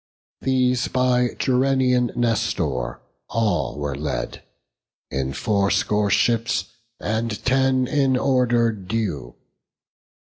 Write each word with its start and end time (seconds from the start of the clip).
These 0.41 0.87
by 0.87 1.35
Gerenian 1.37 2.11
Nestor 2.15 2.99
all 3.29 3.77
were 3.77 3.93
led, 3.95 4.41
In 5.11 5.31
fourscore 5.31 6.09
ships 6.09 6.71
and 6.99 7.45
ten 7.45 7.85
in 7.85 8.17
order 8.17 8.71
due. 8.71 9.35